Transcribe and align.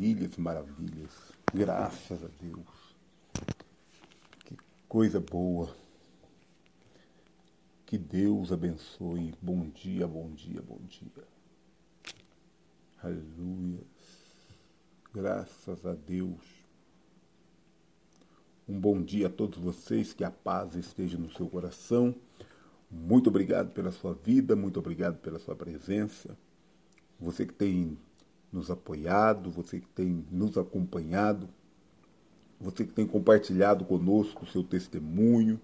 maravilhas, 0.00 0.36
maravilhas. 0.38 1.32
Graças 1.52 2.24
a 2.24 2.28
Deus. 2.40 2.96
Que 4.46 4.56
coisa 4.88 5.20
boa. 5.20 5.76
Que 7.84 7.98
Deus 7.98 8.50
abençoe. 8.50 9.34
Bom 9.42 9.68
dia, 9.68 10.08
bom 10.08 10.30
dia, 10.30 10.62
bom 10.62 10.78
dia. 10.88 11.24
Aleluia. 13.02 13.84
Graças 15.12 15.84
a 15.84 15.94
Deus. 15.94 16.46
Um 18.66 18.80
bom 18.80 19.02
dia 19.02 19.26
a 19.26 19.30
todos 19.30 19.58
vocês, 19.58 20.14
que 20.14 20.24
a 20.24 20.30
paz 20.30 20.76
esteja 20.76 21.18
no 21.18 21.30
seu 21.30 21.46
coração. 21.46 22.14
Muito 22.90 23.28
obrigado 23.28 23.72
pela 23.72 23.92
sua 23.92 24.14
vida, 24.14 24.56
muito 24.56 24.78
obrigado 24.78 25.18
pela 25.18 25.38
sua 25.38 25.54
presença. 25.54 26.38
Você 27.18 27.44
que 27.44 27.52
tem 27.52 27.98
nos 28.52 28.70
apoiado, 28.70 29.50
você 29.50 29.80
que 29.80 29.88
tem 29.88 30.24
nos 30.30 30.58
acompanhado, 30.58 31.48
você 32.60 32.84
que 32.84 32.92
tem 32.92 33.06
compartilhado 33.06 33.84
conosco 33.84 34.44
o 34.44 34.48
seu 34.48 34.62
testemunho, 34.62 35.60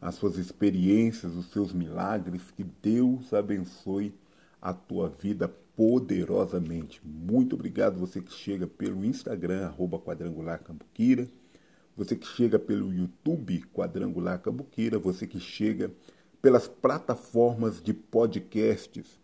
as 0.00 0.16
suas 0.16 0.36
experiências, 0.36 1.34
os 1.34 1.46
seus 1.46 1.72
milagres. 1.72 2.42
Que 2.56 2.64
Deus 2.82 3.32
abençoe 3.32 4.14
a 4.60 4.72
tua 4.72 5.08
vida 5.08 5.48
poderosamente. 5.76 7.00
Muito 7.04 7.54
obrigado 7.54 7.98
você 7.98 8.20
que 8.20 8.32
chega 8.32 8.66
pelo 8.66 9.04
Instagram, 9.04 9.66
arroba 9.66 9.98
Quadrangular 9.98 10.62
Cambuquira, 10.62 11.28
você 11.96 12.16
que 12.16 12.26
chega 12.26 12.58
pelo 12.58 12.92
YouTube 12.92 13.64
Quadrangular 13.72 14.40
Cambuquira, 14.40 14.98
você 14.98 15.26
que 15.26 15.38
chega 15.38 15.90
pelas 16.42 16.68
plataformas 16.68 17.82
de 17.82 17.94
podcasts, 17.94 19.18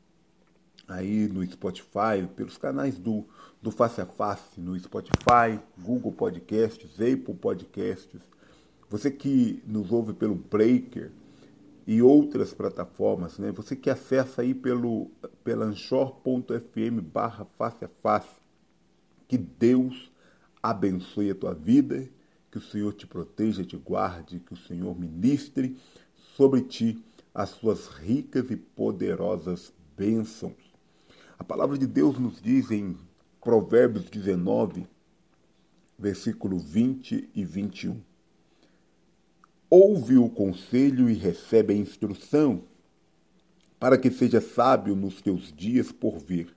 aí 0.90 1.28
no 1.28 1.46
Spotify, 1.46 2.26
pelos 2.34 2.58
canais 2.58 2.98
do, 2.98 3.24
do 3.62 3.70
Face 3.70 4.00
a 4.00 4.06
Face, 4.06 4.60
no 4.60 4.78
Spotify, 4.78 5.60
Google 5.78 6.12
Podcasts, 6.12 6.94
Apple 6.94 7.34
Podcasts, 7.34 8.20
você 8.88 9.08
que 9.08 9.62
nos 9.64 9.92
ouve 9.92 10.12
pelo 10.12 10.34
Breaker 10.34 11.12
e 11.86 12.02
outras 12.02 12.52
plataformas, 12.52 13.38
né? 13.38 13.52
você 13.52 13.76
que 13.76 13.88
acessa 13.88 14.42
aí 14.42 14.52
pelo 14.52 15.10
pelanchor.fm 15.44 17.00
barra 17.00 17.44
face 17.56 17.84
a 17.84 17.88
face, 17.88 18.34
que 19.28 19.38
Deus 19.38 20.10
abençoe 20.60 21.30
a 21.30 21.34
tua 21.36 21.54
vida, 21.54 22.08
que 22.50 22.58
o 22.58 22.60
Senhor 22.60 22.92
te 22.94 23.06
proteja, 23.06 23.64
te 23.64 23.76
guarde, 23.76 24.40
que 24.40 24.54
o 24.54 24.56
Senhor 24.56 24.98
ministre 24.98 25.76
sobre 26.36 26.62
ti 26.62 27.00
as 27.32 27.50
suas 27.50 27.86
ricas 27.86 28.50
e 28.50 28.56
poderosas 28.56 29.72
bênçãos. 29.96 30.69
A 31.40 31.42
palavra 31.42 31.78
de 31.78 31.86
Deus 31.86 32.18
nos 32.18 32.38
diz 32.38 32.70
em 32.70 32.94
Provérbios 33.40 34.10
19, 34.10 34.86
versículo 35.98 36.58
20 36.58 37.30
e 37.34 37.44
21. 37.46 37.98
Ouve 39.70 40.18
o 40.18 40.28
conselho 40.28 41.08
e 41.08 41.14
recebe 41.14 41.72
a 41.72 41.76
instrução, 41.76 42.64
para 43.78 43.96
que 43.96 44.10
seja 44.10 44.38
sábio 44.38 44.94
nos 44.94 45.22
teus 45.22 45.50
dias 45.50 45.90
por 45.90 46.18
vir. 46.18 46.54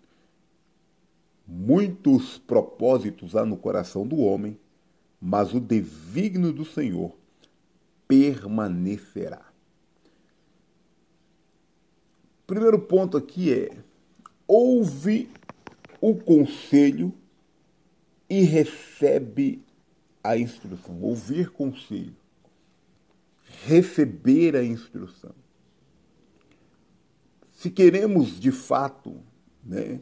Muitos 1.47 2.37
propósitos 2.39 3.37
há 3.37 3.45
no 3.45 3.55
coração 3.55 4.05
do 4.05 4.17
homem, 4.17 4.59
mas 5.19 5.53
o 5.53 5.61
desígnio 5.61 6.51
do 6.51 6.65
Senhor 6.65 7.15
permanecerá. 8.05 9.45
Primeiro 12.45 12.79
ponto 12.79 13.15
aqui 13.15 13.53
é 13.53 13.82
ouve 14.47 15.29
o 15.99 16.15
conselho 16.15 17.13
e 18.29 18.41
recebe 18.41 19.63
a 20.23 20.37
instrução. 20.37 21.01
Ouvir 21.01 21.49
conselho, 21.51 22.15
receber 23.65 24.55
a 24.55 24.63
instrução. 24.63 25.33
Se 27.51 27.69
queremos 27.69 28.39
de 28.39 28.51
fato 28.51 29.21
né, 29.63 30.01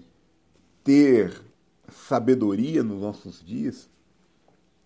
ter 0.84 1.40
sabedoria 1.90 2.82
nos 2.82 3.02
nossos 3.02 3.44
dias, 3.44 3.90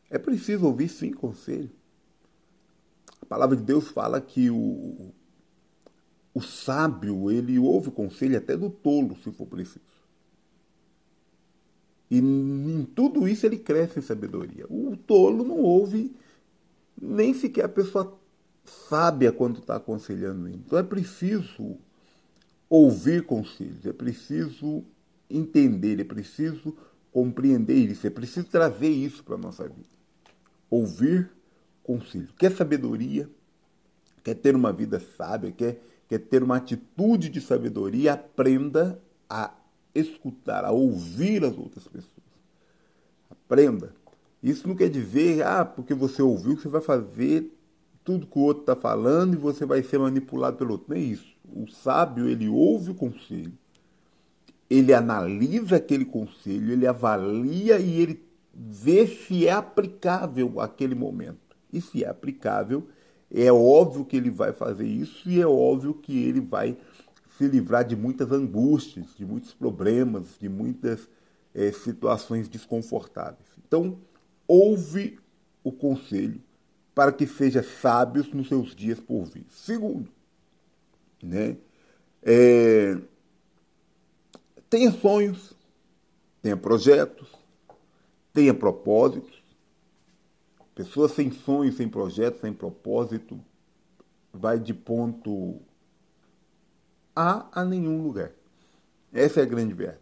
é 0.09 0.17
preciso 0.17 0.65
ouvir 0.65 0.89
sim 0.89 1.11
conselho. 1.11 1.71
A 3.21 3.25
palavra 3.25 3.55
de 3.55 3.63
Deus 3.63 3.87
fala 3.87 4.19
que 4.19 4.49
o, 4.49 5.13
o 6.35 6.41
sábio, 6.41 7.31
ele 7.31 7.57
ouve 7.57 7.87
o 7.87 7.93
conselho 7.93 8.37
até 8.37 8.57
do 8.57 8.69
tolo, 8.69 9.15
se 9.23 9.31
for 9.31 9.47
preciso. 9.47 9.79
E 12.11 12.19
em 12.19 12.85
tudo 12.93 13.25
isso 13.25 13.45
ele 13.45 13.57
cresce 13.57 13.99
em 13.99 14.01
sabedoria. 14.01 14.65
O 14.69 14.97
tolo 14.97 15.45
não 15.45 15.59
ouve 15.61 16.13
nem 17.01 17.33
sequer 17.33 17.65
a 17.65 17.69
pessoa 17.69 18.19
sábia 18.65 19.31
quando 19.31 19.59
está 19.59 19.77
aconselhando 19.77 20.49
ele. 20.49 20.57
Então 20.57 20.77
é 20.77 20.83
preciso 20.83 21.77
ouvir 22.69 23.25
conselhos, 23.25 23.85
é 23.85 23.93
preciso 23.93 24.83
entender, 25.29 26.01
é 26.01 26.03
preciso 26.03 26.75
compreender 27.13 27.77
isso, 27.77 28.05
é 28.05 28.09
preciso 28.09 28.47
trazer 28.47 28.89
isso 28.89 29.23
para 29.23 29.35
a 29.35 29.39
nossa 29.39 29.63
vida. 29.63 29.87
Ouvir 30.69 31.31
conselhos. 31.81 32.31
Quer 32.37 32.51
sabedoria? 32.51 33.29
Quer 34.21 34.35
ter 34.35 34.53
uma 34.53 34.73
vida 34.73 34.99
sábia? 34.99 35.51
Quer 35.51 35.79
quer 36.07 36.19
ter 36.19 36.43
uma 36.43 36.57
atitude 36.57 37.29
de 37.29 37.41
sabedoria, 37.41 38.13
aprenda 38.13 39.01
a 39.29 39.53
escutar, 39.93 40.65
a 40.65 40.71
ouvir 40.71 41.43
as 41.43 41.57
outras 41.57 41.87
pessoas. 41.87 42.25
Aprenda. 43.29 43.93
Isso 44.41 44.67
não 44.67 44.75
quer 44.75 44.89
dizer, 44.89 45.43
ah, 45.43 45.65
porque 45.65 45.93
você 45.93 46.21
ouviu 46.21 46.55
que 46.55 46.61
você 46.61 46.69
vai 46.69 46.81
fazer 46.81 47.51
tudo 48.03 48.27
que 48.27 48.37
o 48.37 48.43
outro 48.43 48.61
está 48.61 48.75
falando 48.75 49.33
e 49.33 49.37
você 49.37 49.65
vai 49.65 49.81
ser 49.81 49.97
manipulado 49.97 50.57
pelo 50.57 50.73
outro. 50.73 50.87
Não 50.89 50.97
é 50.97 50.99
isso. 50.99 51.35
O 51.51 51.67
sábio, 51.67 52.29
ele 52.29 52.47
ouve 52.47 52.91
o 52.91 52.95
conselho, 52.95 53.53
ele 54.69 54.93
analisa 54.93 55.77
aquele 55.77 56.05
conselho, 56.05 56.71
ele 56.71 56.85
avalia 56.85 57.79
e 57.79 57.99
ele 57.99 58.23
vê 58.53 59.07
se 59.07 59.47
é 59.47 59.51
aplicável 59.51 60.59
aquele 60.59 60.93
momento. 60.93 61.57
E 61.73 61.81
se 61.81 62.03
é 62.03 62.07
aplicável, 62.07 62.87
é 63.33 63.51
óbvio 63.51 64.05
que 64.05 64.15
ele 64.15 64.29
vai 64.29 64.53
fazer 64.53 64.85
isso 64.85 65.29
e 65.29 65.41
é 65.41 65.47
óbvio 65.47 65.93
que 65.93 66.23
ele 66.23 66.39
vai 66.39 66.77
se 67.37 67.47
livrar 67.47 67.83
de 67.83 67.95
muitas 67.95 68.31
angústias, 68.31 69.07
de 69.17 69.25
muitos 69.25 69.53
problemas, 69.53 70.37
de 70.39 70.47
muitas 70.47 71.09
é, 71.53 71.71
situações 71.71 72.47
desconfortáveis. 72.47 73.47
Então, 73.65 73.97
ouve 74.47 75.19
o 75.63 75.71
conselho 75.71 76.41
para 76.93 77.11
que 77.11 77.27
seja 77.27 77.61
sábios 77.61 78.31
nos 78.31 78.47
seus 78.47 78.73
dias 78.73 78.99
por 78.99 79.25
vir. 79.25 79.45
Segundo, 79.49 80.09
né, 81.21 81.57
é, 82.23 82.97
tenha 84.69 84.91
sonhos, 84.91 85.53
tenha 86.41 86.55
projetos, 86.55 87.27
tenha 88.31 88.53
propósitos, 88.53 89.43
Pessoa 90.75 91.07
sem 91.07 91.31
sonho, 91.31 91.71
sem 91.71 91.87
projeto, 91.87 92.41
sem 92.41 92.51
propósito, 92.51 93.39
vai 94.33 94.59
de 94.59 94.73
ponto 94.73 95.61
A 97.15 97.47
a 97.61 97.63
nenhum 97.63 98.03
lugar. 98.03 98.33
Essa 99.13 99.39
é 99.39 99.43
a 99.43 99.47
grande 99.47 99.73
verdade. 99.73 100.01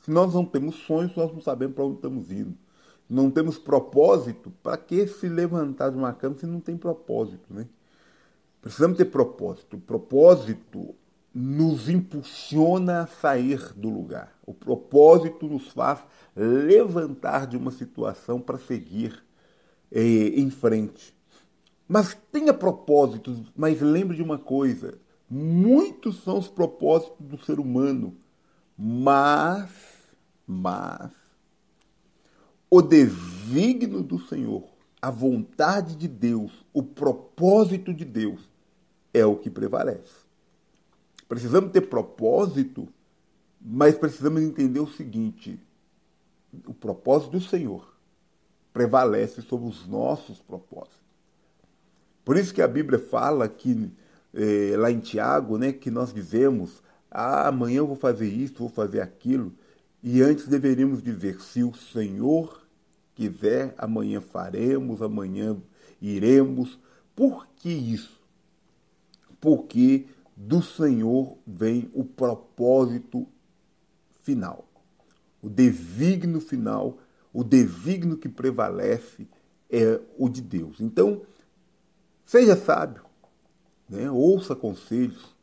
Se 0.00 0.10
nós 0.10 0.32
não 0.32 0.46
temos 0.46 0.76
sonhos, 0.76 1.14
nós 1.14 1.30
não 1.30 1.42
sabemos 1.42 1.74
para 1.74 1.84
onde 1.84 1.96
estamos 1.96 2.30
indo. 2.30 2.56
Não 3.08 3.30
temos 3.30 3.58
propósito, 3.58 4.50
para 4.62 4.78
que 4.78 5.06
se 5.06 5.28
levantar 5.28 5.90
de 5.90 5.98
uma 5.98 6.14
cama 6.14 6.38
se 6.38 6.46
não 6.46 6.60
tem 6.60 6.76
propósito, 6.76 7.52
né? 7.52 7.66
Precisamos 8.62 8.96
ter 8.96 9.04
propósito. 9.04 9.76
O 9.76 9.80
propósito 9.80 10.94
nos 11.34 11.88
impulsiona 11.90 13.02
a 13.02 13.06
sair 13.06 13.72
do 13.74 13.90
lugar. 13.90 14.32
O 14.46 14.54
propósito 14.54 15.46
nos 15.46 15.68
faz 15.68 16.02
levantar 16.34 17.46
de 17.46 17.56
uma 17.56 17.70
situação 17.70 18.40
para 18.40 18.58
seguir 18.58 19.25
em 19.92 20.50
frente. 20.50 21.14
Mas 21.88 22.16
tenha 22.32 22.52
propósitos, 22.52 23.40
mas 23.56 23.80
lembre 23.80 24.16
de 24.16 24.22
uma 24.22 24.38
coisa: 24.38 24.98
muitos 25.30 26.22
são 26.22 26.38
os 26.38 26.48
propósitos 26.48 27.26
do 27.26 27.38
ser 27.38 27.60
humano, 27.60 28.16
mas, 28.76 29.70
mas, 30.46 31.10
o 32.68 32.82
desígnio 32.82 34.02
do 34.02 34.18
Senhor, 34.18 34.64
a 35.00 35.10
vontade 35.10 35.94
de 35.94 36.08
Deus, 36.08 36.64
o 36.72 36.82
propósito 36.82 37.94
de 37.94 38.04
Deus 38.04 38.40
é 39.14 39.24
o 39.24 39.36
que 39.36 39.48
prevalece. 39.48 40.26
Precisamos 41.28 41.70
ter 41.70 41.82
propósito, 41.82 42.88
mas 43.60 43.96
precisamos 43.96 44.42
entender 44.42 44.80
o 44.80 44.90
seguinte: 44.90 45.60
o 46.66 46.74
propósito 46.74 47.32
do 47.32 47.40
Senhor 47.40 47.95
prevalece 48.76 49.40
sobre 49.40 49.66
os 49.66 49.86
nossos 49.86 50.38
propósitos. 50.38 51.00
Por 52.22 52.36
isso 52.36 52.52
que 52.52 52.60
a 52.60 52.68
Bíblia 52.68 52.98
fala 52.98 53.48
que, 53.48 53.90
eh, 54.34 54.74
lá 54.76 54.90
em 54.90 55.00
Tiago, 55.00 55.56
né, 55.56 55.72
que 55.72 55.90
nós 55.90 56.12
dizemos, 56.12 56.82
ah, 57.10 57.48
amanhã 57.48 57.78
eu 57.78 57.86
vou 57.86 57.96
fazer 57.96 58.28
isso, 58.28 58.58
vou 58.58 58.68
fazer 58.68 59.00
aquilo, 59.00 59.50
E 60.02 60.20
antes 60.22 60.46
deveríamos 60.46 61.02
dizer: 61.02 61.40
se 61.40 61.64
o 61.64 61.74
Senhor 61.74 62.66
quiser, 63.14 63.74
amanhã 63.78 64.20
faremos, 64.20 65.00
amanhã 65.00 65.56
iremos. 66.00 66.78
Por 67.14 67.46
que 67.56 67.70
isso? 67.70 68.20
Porque 69.40 70.06
do 70.36 70.62
Senhor 70.62 71.38
vem 71.46 71.90
o 71.94 72.04
propósito 72.04 73.26
final, 74.22 74.68
o 75.42 75.48
desígnio 75.48 76.40
final, 76.40 76.98
o 77.36 77.44
desígnio 77.44 78.16
que 78.16 78.30
prevalece 78.30 79.28
é 79.68 80.00
o 80.16 80.26
de 80.26 80.40
Deus. 80.40 80.80
Então, 80.80 81.20
seja 82.24 82.56
sábio, 82.56 83.02
né? 83.86 84.10
ouça 84.10 84.56
conselhos, 84.56 85.36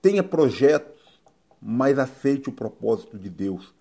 tenha 0.00 0.22
projetos, 0.22 1.02
mas 1.60 1.98
aceite 1.98 2.48
o 2.48 2.52
propósito 2.52 3.18
de 3.18 3.28
Deus. 3.28 3.74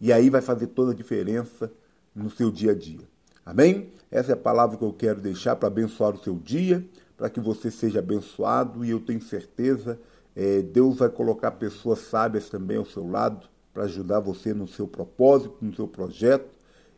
E 0.00 0.10
aí 0.10 0.30
vai 0.30 0.40
fazer 0.40 0.68
toda 0.68 0.92
a 0.92 0.94
diferença 0.94 1.70
no 2.14 2.30
seu 2.30 2.50
dia 2.50 2.70
a 2.70 2.74
dia. 2.74 3.06
Amém? 3.44 3.92
Essa 4.10 4.32
é 4.32 4.34
a 4.34 4.38
palavra 4.38 4.78
que 4.78 4.84
eu 4.84 4.92
quero 4.94 5.20
deixar 5.20 5.56
para 5.56 5.66
abençoar 5.66 6.14
o 6.14 6.22
seu 6.24 6.36
dia, 6.36 6.82
para 7.14 7.28
que 7.28 7.40
você 7.40 7.70
seja 7.70 7.98
abençoado 7.98 8.82
e 8.82 8.88
eu 8.88 9.00
tenho 9.00 9.20
certeza, 9.20 10.00
é, 10.34 10.62
Deus 10.62 10.96
vai 10.96 11.10
colocar 11.10 11.50
pessoas 11.50 11.98
sábias 11.98 12.48
também 12.48 12.78
ao 12.78 12.86
seu 12.86 13.06
lado 13.06 13.52
para 13.72 13.84
ajudar 13.84 14.20
você 14.20 14.52
no 14.52 14.66
seu 14.66 14.86
propósito, 14.86 15.56
no 15.60 15.74
seu 15.74 15.88
projeto. 15.88 16.50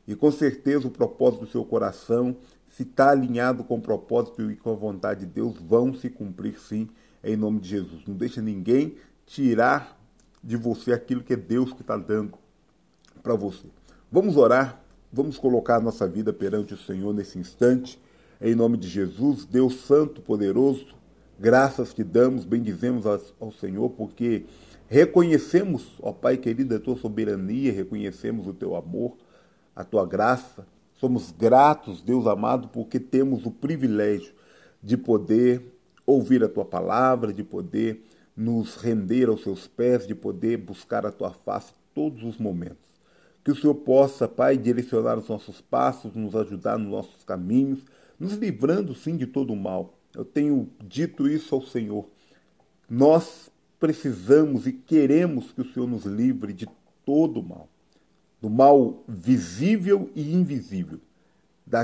E 0.07 0.15
com 0.15 0.31
certeza 0.31 0.87
o 0.87 0.91
propósito 0.91 1.45
do 1.45 1.51
seu 1.51 1.65
coração, 1.65 2.37
se 2.69 2.83
está 2.83 3.11
alinhado 3.11 3.65
com 3.65 3.77
o 3.77 3.81
propósito 3.81 4.51
e 4.51 4.57
com 4.57 4.71
a 4.71 4.75
vontade 4.75 5.21
de 5.21 5.27
Deus, 5.27 5.57
vão 5.59 5.95
se 5.95 6.11
cumprir 6.11 6.59
sim, 6.59 6.89
em 7.23 7.37
nome 7.37 7.61
de 7.61 7.69
Jesus. 7.69 8.03
Não 8.07 8.15
deixa 8.15 8.43
ninguém 8.43 8.97
tirar 9.27 9.99
de 10.43 10.57
você 10.57 10.93
aquilo 10.93 11.23
que 11.23 11.33
é 11.33 11.37
Deus 11.37 11.73
que 11.73 11.81
está 11.81 11.97
dando 11.97 12.35
para 13.23 13.35
você. 13.35 13.67
Vamos 14.11 14.37
orar 14.37 14.85
Vamos 15.17 15.39
colocar 15.39 15.77
a 15.77 15.81
nossa 15.81 16.09
vida 16.09 16.33
perante 16.33 16.75
o 16.75 16.77
Senhor 16.77 17.15
nesse 17.15 17.39
instante, 17.39 18.03
em 18.41 18.53
nome 18.53 18.77
de 18.77 18.89
Jesus, 18.89 19.45
Deus 19.45 19.83
Santo, 19.83 20.21
poderoso, 20.21 20.87
graças 21.39 21.95
te 21.95 22.03
damos, 22.03 22.45
bendizemos 22.45 23.05
ao 23.07 23.53
Senhor, 23.53 23.91
porque 23.91 24.45
reconhecemos, 24.95 25.99
ó 26.01 26.13
Pai 26.13 26.37
querido, 26.37 26.77
a 26.77 26.79
tua 26.79 26.97
soberania, 26.97 27.73
reconhecemos 27.73 28.47
o 28.47 28.55
teu 28.55 28.77
amor, 28.77 29.17
a 29.75 29.83
tua 29.83 30.07
graça. 30.07 30.65
Somos 30.93 31.33
gratos, 31.33 32.01
Deus 32.01 32.29
amado, 32.29 32.69
porque 32.69 33.01
temos 33.01 33.45
o 33.45 33.51
privilégio 33.51 34.33
de 34.81 34.97
poder 34.97 35.75
ouvir 36.07 36.45
a 36.45 36.49
tua 36.49 36.65
palavra, 36.65 37.33
de 37.33 37.43
poder 37.43 38.05
nos 38.37 38.77
render 38.77 39.29
aos 39.29 39.43
seus 39.43 39.67
pés, 39.67 40.07
de 40.07 40.15
poder 40.15 40.59
buscar 40.59 41.05
a 41.05 41.11
tua 41.11 41.33
face 41.33 41.73
todos 41.93 42.23
os 42.23 42.39
momentos. 42.39 42.95
Que 43.43 43.51
o 43.51 43.57
Senhor 43.57 43.75
possa, 43.75 44.29
Pai, 44.29 44.57
direcionar 44.57 45.19
os 45.19 45.29
nossos 45.29 45.61
passos, 45.61 46.15
nos 46.15 46.37
ajudar 46.37 46.79
nos 46.79 46.93
nossos 46.93 47.25
caminhos, 47.25 47.81
nos 48.17 48.35
livrando 48.35 48.95
sim 48.95 49.17
de 49.17 49.27
todo 49.27 49.53
o 49.53 49.57
mal. 49.57 49.99
Eu 50.15 50.25
tenho 50.25 50.69
dito 50.85 51.27
isso 51.27 51.53
ao 51.53 51.63
Senhor. 51.63 52.07
Nós 52.89 53.51
precisamos 53.79 54.67
e 54.67 54.73
queremos 54.73 55.53
que 55.53 55.61
o 55.61 55.73
Senhor 55.73 55.89
nos 55.89 56.05
livre 56.05 56.53
de 56.53 56.69
todo 57.05 57.41
o 57.41 57.43
mal, 57.43 57.69
do 58.41 58.49
mal 58.49 59.05
visível 59.07 60.11
e 60.15 60.35
invisível, 60.35 61.01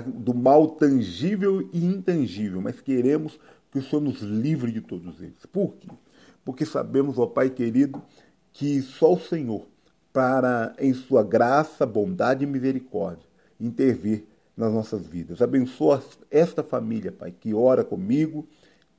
do 0.06 0.34
mal 0.34 0.69
tangível 0.69 1.69
e 1.72 1.84
intangível, 1.84 2.60
mas 2.60 2.81
queremos 2.81 3.38
que 3.70 3.78
o 3.78 3.82
Senhor 3.82 4.02
nos 4.02 4.20
livre 4.20 4.72
de 4.72 4.81
todos 4.81 5.20
eles. 5.20 5.46
Por 5.52 5.75
quê? 5.75 5.88
Porque 6.44 6.64
sabemos, 6.64 7.19
ó 7.19 7.26
Pai 7.26 7.50
querido, 7.50 8.02
que 8.52 8.82
só 8.82 9.14
o 9.14 9.20
Senhor 9.20 9.66
para, 10.12 10.75
em 10.78 10.93
sua 10.93 11.22
graça, 11.22 11.86
bondade 11.86 12.44
e 12.44 12.46
misericórdia, 12.46 13.26
intervir 13.60 14.25
nas 14.56 14.72
nossas 14.72 15.06
vidas. 15.06 15.40
Abençoa 15.40 16.02
esta 16.31 16.62
família, 16.62 17.12
Pai, 17.12 17.32
que 17.32 17.54
ora 17.54 17.84
comigo, 17.84 18.46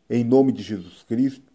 em 0.09 0.23
nome 0.23 0.51
de 0.51 0.63
Jesus 0.63 1.03
Cristo. 1.03 1.50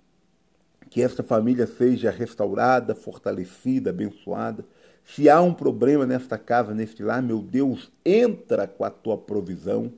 Que 0.90 1.02
esta 1.02 1.22
família 1.22 1.66
seja 1.66 2.10
restaurada, 2.10 2.94
fortalecida, 2.94 3.90
abençoada. 3.90 4.64
Se 5.04 5.28
há 5.28 5.40
um 5.40 5.54
problema 5.54 6.06
nesta 6.06 6.36
casa, 6.38 6.74
neste 6.74 7.02
lar, 7.02 7.22
meu 7.22 7.40
Deus, 7.40 7.92
entra 8.04 8.66
com 8.66 8.84
a 8.84 8.90
tua 8.90 9.16
provisão. 9.16 9.92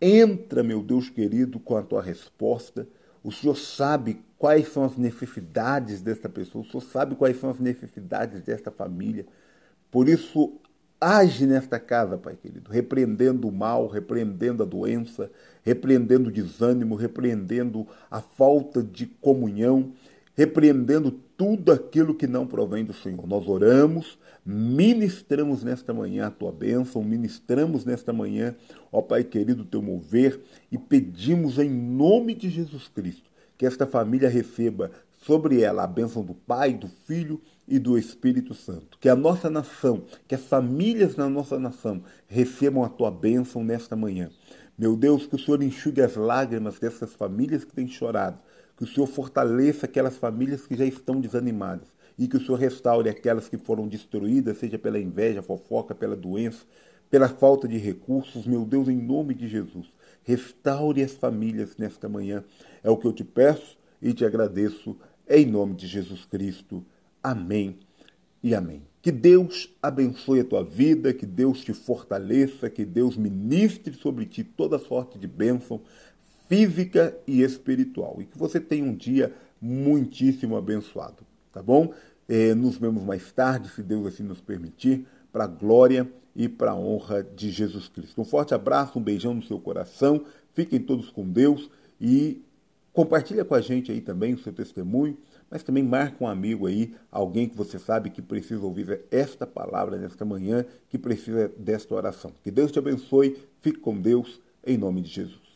Entra, 0.00 0.62
meu 0.62 0.82
Deus 0.82 1.10
querido, 1.10 1.58
com 1.58 1.76
a 1.76 1.82
tua 1.82 2.02
resposta. 2.02 2.86
O 3.22 3.32
Senhor 3.32 3.56
sabe 3.56 4.22
quais 4.38 4.68
são 4.68 4.84
as 4.84 4.96
necessidades 4.96 6.00
desta 6.00 6.28
pessoa, 6.28 6.64
o 6.64 6.66
Senhor 6.66 6.82
sabe 6.82 7.16
quais 7.16 7.38
são 7.40 7.50
as 7.50 7.58
necessidades 7.58 8.42
desta 8.42 8.70
família. 8.70 9.26
Por 9.90 10.08
isso, 10.08 10.52
age 11.00 11.46
nesta 11.46 11.80
casa, 11.80 12.16
Pai 12.16 12.36
querido, 12.36 12.70
repreendendo 12.70 13.48
o 13.48 13.52
mal, 13.52 13.88
repreendendo 13.88 14.62
a 14.62 14.66
doença, 14.66 15.30
repreendendo 15.62 16.28
o 16.28 16.32
desânimo, 16.32 16.94
repreendendo 16.94 17.86
a 18.10 18.20
falta 18.20 18.82
de 18.82 19.06
comunhão, 19.06 19.92
repreendendo 20.38 21.10
tudo 21.36 21.72
aquilo 21.72 22.14
que 22.14 22.28
não 22.28 22.46
provém 22.46 22.84
do 22.84 22.92
Senhor. 22.92 23.26
Nós 23.26 23.48
oramos, 23.48 24.16
ministramos 24.46 25.64
nesta 25.64 25.92
manhã 25.92 26.28
a 26.28 26.30
tua 26.30 26.52
bênção, 26.52 27.02
ministramos 27.02 27.84
nesta 27.84 28.12
manhã, 28.12 28.54
ó 28.92 29.02
Pai 29.02 29.24
querido, 29.24 29.64
o 29.64 29.66
teu 29.66 29.82
mover 29.82 30.38
e 30.70 30.78
pedimos 30.78 31.58
em 31.58 31.68
nome 31.68 32.36
de 32.36 32.48
Jesus 32.48 32.86
Cristo 32.86 33.28
que 33.56 33.66
esta 33.66 33.84
família 33.84 34.28
receba 34.28 34.92
sobre 35.26 35.60
ela 35.60 35.82
a 35.82 35.88
bênção 35.88 36.22
do 36.22 36.34
Pai, 36.34 36.72
do 36.72 36.86
Filho 36.86 37.40
e 37.66 37.76
do 37.80 37.98
Espírito 37.98 38.54
Santo. 38.54 38.96
Que 39.00 39.08
a 39.08 39.16
nossa 39.16 39.50
nação, 39.50 40.04
que 40.28 40.36
as 40.36 40.44
famílias 40.44 41.16
na 41.16 41.28
nossa 41.28 41.58
nação 41.58 42.00
recebam 42.28 42.84
a 42.84 42.88
tua 42.88 43.10
bênção 43.10 43.64
nesta 43.64 43.96
manhã. 43.96 44.30
Meu 44.78 44.94
Deus, 44.94 45.26
que 45.26 45.34
o 45.34 45.38
Senhor 45.38 45.60
enxugue 45.60 46.00
as 46.00 46.14
lágrimas 46.14 46.78
dessas 46.78 47.12
famílias 47.12 47.64
que 47.64 47.74
têm 47.74 47.88
chorado. 47.88 48.38
Que 48.78 48.84
o 48.84 48.86
Senhor 48.86 49.08
fortaleça 49.08 49.86
aquelas 49.86 50.16
famílias 50.16 50.64
que 50.64 50.76
já 50.76 50.84
estão 50.84 51.20
desanimadas. 51.20 51.88
E 52.16 52.28
que 52.28 52.36
o 52.36 52.40
Senhor 52.40 52.56
restaure 52.56 53.08
aquelas 53.10 53.48
que 53.48 53.58
foram 53.58 53.88
destruídas, 53.88 54.58
seja 54.58 54.78
pela 54.78 55.00
inveja, 55.00 55.42
fofoca, 55.42 55.96
pela 55.96 56.14
doença, 56.14 56.64
pela 57.10 57.28
falta 57.28 57.66
de 57.66 57.76
recursos. 57.76 58.46
Meu 58.46 58.64
Deus, 58.64 58.88
em 58.88 58.96
nome 58.96 59.34
de 59.34 59.48
Jesus. 59.48 59.92
Restaure 60.22 61.02
as 61.02 61.12
famílias 61.12 61.76
nesta 61.76 62.08
manhã. 62.08 62.44
É 62.82 62.88
o 62.88 62.96
que 62.96 63.06
eu 63.06 63.12
te 63.12 63.24
peço 63.24 63.76
e 64.00 64.12
te 64.12 64.24
agradeço 64.24 64.96
em 65.28 65.44
nome 65.44 65.74
de 65.74 65.88
Jesus 65.88 66.24
Cristo. 66.24 66.84
Amém 67.20 67.78
e 68.42 68.54
amém. 68.54 68.82
Que 69.02 69.10
Deus 69.10 69.74
abençoe 69.82 70.40
a 70.40 70.44
tua 70.44 70.62
vida, 70.62 71.12
que 71.12 71.26
Deus 71.26 71.62
te 71.62 71.72
fortaleça, 71.72 72.70
que 72.70 72.84
Deus 72.84 73.16
ministre 73.16 73.94
sobre 73.94 74.24
ti 74.24 74.44
toda 74.44 74.78
sorte 74.78 75.18
de 75.18 75.26
bênção 75.26 75.80
física 76.48 77.16
e 77.26 77.42
espiritual. 77.42 78.16
E 78.20 78.24
que 78.24 78.38
você 78.38 78.58
tenha 78.58 78.84
um 78.84 78.94
dia 78.94 79.32
muitíssimo 79.60 80.56
abençoado, 80.56 81.18
tá 81.52 81.62
bom? 81.62 81.92
É, 82.28 82.54
nos 82.54 82.76
vemos 82.76 83.02
mais 83.02 83.30
tarde, 83.32 83.68
se 83.68 83.82
Deus 83.82 84.06
assim 84.06 84.22
nos 84.22 84.40
permitir, 84.40 85.06
para 85.32 85.44
a 85.44 85.46
glória 85.46 86.10
e 86.34 86.48
para 86.48 86.72
a 86.72 86.76
honra 86.76 87.22
de 87.22 87.50
Jesus 87.50 87.88
Cristo. 87.88 88.20
Um 88.20 88.24
forte 88.24 88.54
abraço, 88.54 88.98
um 88.98 89.02
beijão 89.02 89.34
no 89.34 89.42
seu 89.42 89.58
coração. 89.58 90.24
Fiquem 90.52 90.80
todos 90.80 91.10
com 91.10 91.28
Deus 91.28 91.70
e 92.00 92.42
compartilha 92.92 93.44
com 93.44 93.54
a 93.54 93.60
gente 93.60 93.92
aí 93.92 94.00
também 94.00 94.34
o 94.34 94.38
seu 94.38 94.52
testemunho, 94.52 95.16
mas 95.50 95.62
também 95.62 95.82
marca 95.82 96.22
um 96.22 96.28
amigo 96.28 96.66
aí, 96.66 96.94
alguém 97.10 97.48
que 97.48 97.56
você 97.56 97.78
sabe 97.78 98.10
que 98.10 98.20
precisa 98.20 98.62
ouvir 98.62 99.00
esta 99.10 99.46
palavra 99.46 99.96
nesta 99.96 100.24
manhã, 100.24 100.64
que 100.88 100.98
precisa 100.98 101.50
desta 101.56 101.94
oração. 101.94 102.32
Que 102.42 102.50
Deus 102.50 102.70
te 102.70 102.78
abençoe. 102.78 103.36
Fique 103.60 103.78
com 103.78 103.98
Deus 103.98 104.40
em 104.64 104.76
nome 104.76 105.00
de 105.00 105.08
Jesus. 105.08 105.47